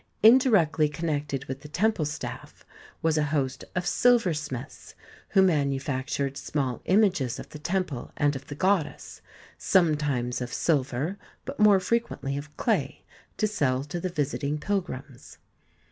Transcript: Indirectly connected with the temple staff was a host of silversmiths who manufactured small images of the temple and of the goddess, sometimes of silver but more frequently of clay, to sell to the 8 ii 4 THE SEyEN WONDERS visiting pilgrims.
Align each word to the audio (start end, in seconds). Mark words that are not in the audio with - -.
Indirectly 0.23 0.89
connected 0.89 1.45
with 1.45 1.61
the 1.61 1.67
temple 1.67 2.05
staff 2.05 2.65
was 3.03 3.19
a 3.19 3.25
host 3.29 3.63
of 3.75 3.85
silversmiths 3.85 4.95
who 5.29 5.43
manufactured 5.43 6.37
small 6.37 6.81
images 6.85 7.37
of 7.37 7.49
the 7.49 7.59
temple 7.59 8.11
and 8.17 8.35
of 8.35 8.47
the 8.47 8.55
goddess, 8.55 9.21
sometimes 9.59 10.41
of 10.41 10.51
silver 10.51 11.19
but 11.45 11.59
more 11.59 11.79
frequently 11.79 12.35
of 12.35 12.57
clay, 12.57 13.03
to 13.37 13.45
sell 13.45 13.83
to 13.83 13.99
the 13.99 14.07
8 14.07 14.09
ii 14.09 14.09
4 14.09 14.09
THE 14.09 14.09
SEyEN 14.09 14.09
WONDERS 14.09 14.15
visiting 14.15 14.57
pilgrims. 14.57 15.37